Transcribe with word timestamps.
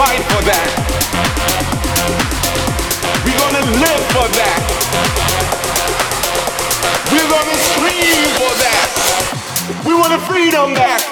fight 0.00 0.24
for 0.32 0.42
that. 0.48 0.70
We're 3.22 3.36
gonna 3.36 3.66
live 3.84 4.02
for 4.16 4.28
that. 4.32 4.60
We're 7.12 7.28
gonna 7.28 7.58
scream 7.68 8.24
for 8.40 8.52
that. 8.64 8.88
We 9.84 9.92
want 9.92 10.14
a 10.14 10.20
freedom 10.20 10.72
back. 10.72 11.09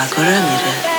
By 0.00 0.06
Pako 0.06 0.89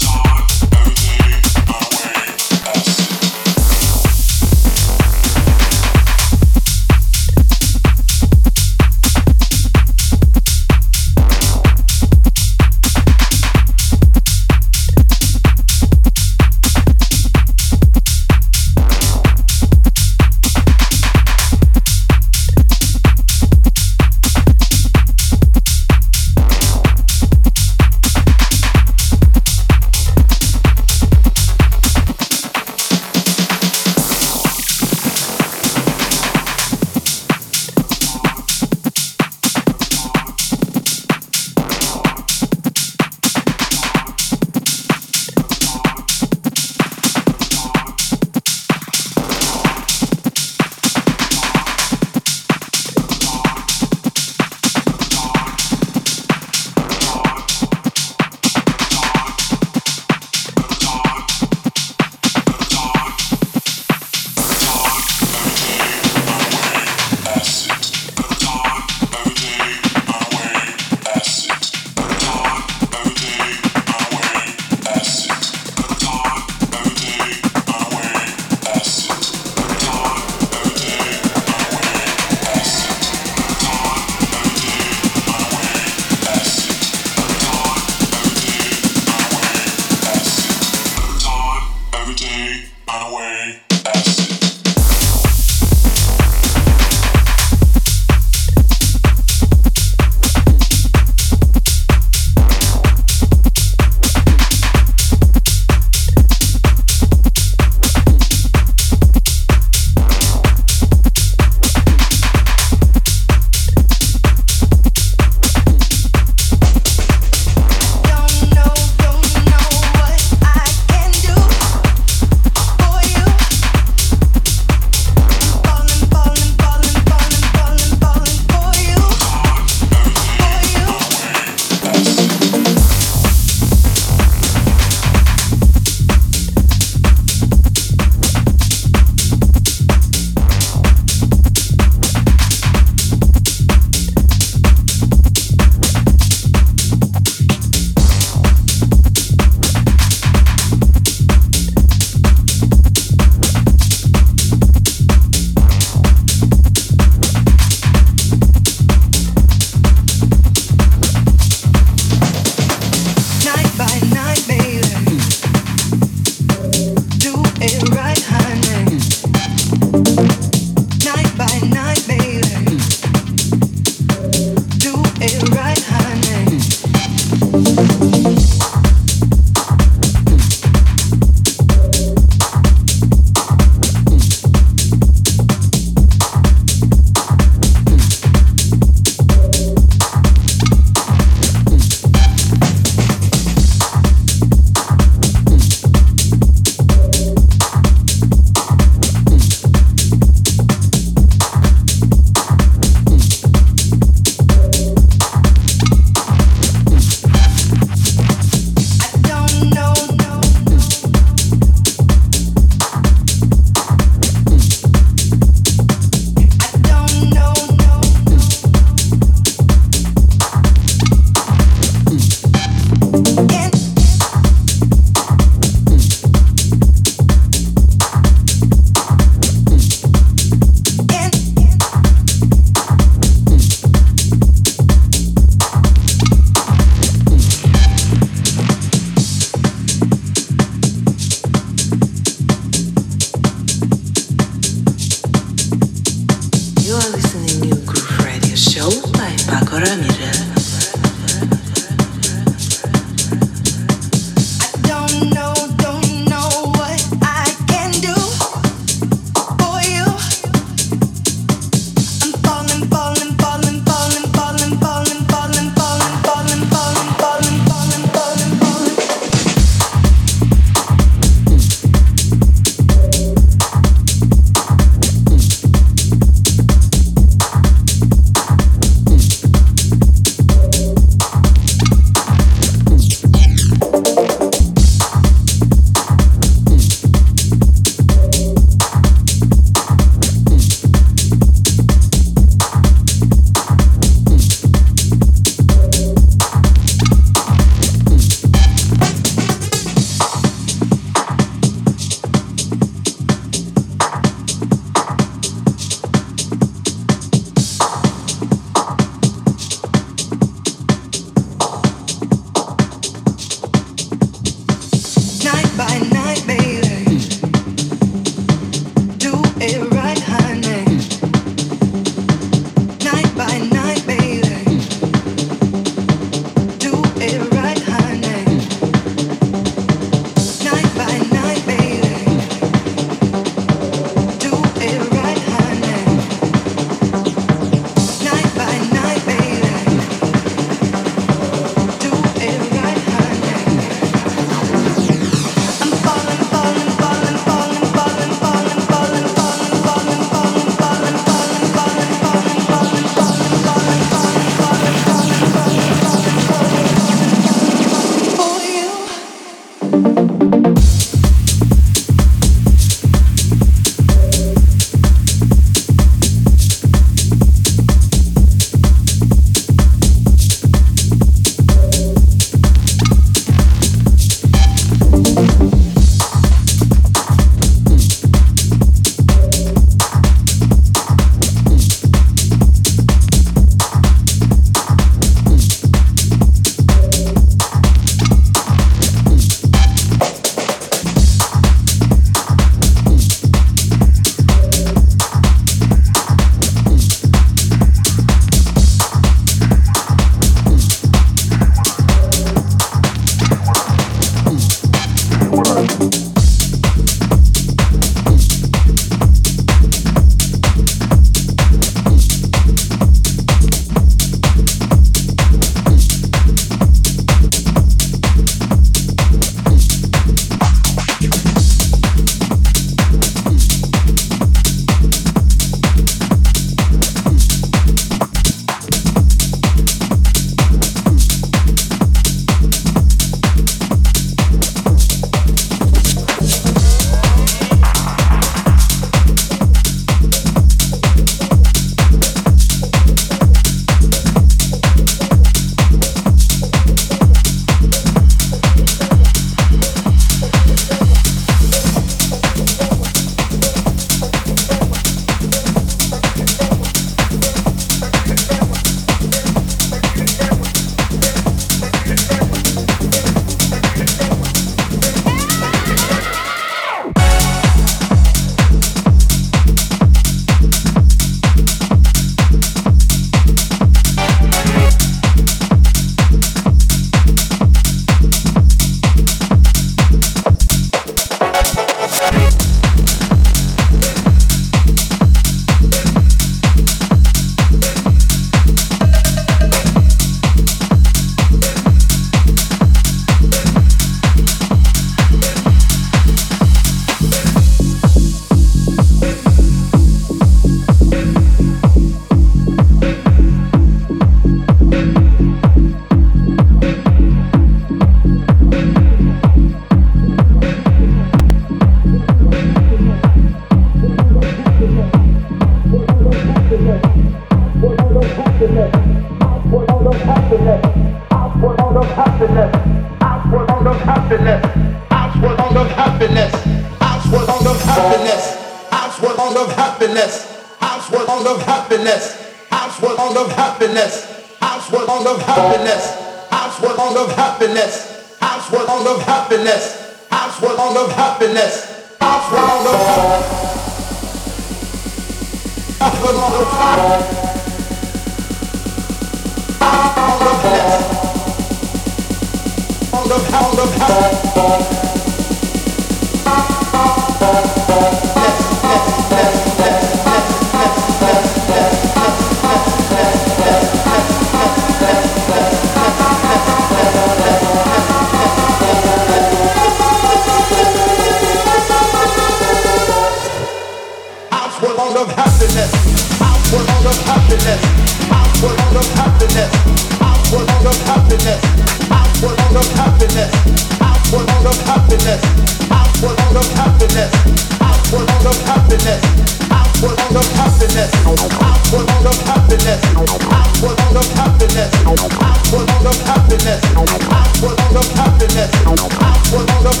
You 598.90 600.00